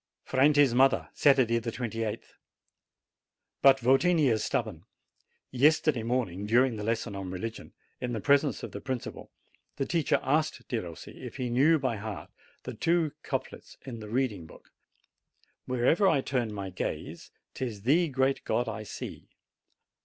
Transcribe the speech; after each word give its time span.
FRANTI'S 0.25 0.73
MOTHER 0.73 1.09
Saturday, 1.13 1.59
28th. 1.59 2.33
But 3.61 3.77
Votini 3.79 4.29
is 4.31 4.43
stubborn. 4.43 4.85
Yesterday 5.51 6.01
morning, 6.01 6.47
dur 6.47 6.65
ing 6.65 6.77
the 6.77 6.83
lesson 6.83 7.15
on 7.15 7.29
religion, 7.29 7.71
in 7.99 8.11
the 8.11 8.19
presence 8.19 8.63
of 8.63 8.71
the 8.71 8.81
principal, 8.81 9.29
the 9.75 9.85
teacher 9.85 10.19
asked 10.23 10.67
Derossi 10.67 11.21
if 11.23 11.35
he 11.35 11.51
knew 11.51 11.77
by 11.77 11.97
heart 11.97 12.31
the 12.63 12.73
two 12.73 13.11
couplets 13.21 13.77
in 13.85 13.99
the 13.99 14.09
reading 14.09 14.47
book, 14.47 14.71
'Where'er 15.67 16.07
I 16.07 16.21
turn 16.21 16.51
my 16.51 16.71
gaze, 16.71 17.29
Tis 17.53 17.83
Thee, 17.83 18.07
great 18.07 18.43
God, 18.43 18.67
I 18.67 18.81
see." 18.81 19.29